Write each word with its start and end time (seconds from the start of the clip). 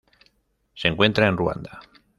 Se 0.73 0.87
encuentra 0.87 1.27
en 1.27 1.37
Ruanda. 1.37 1.79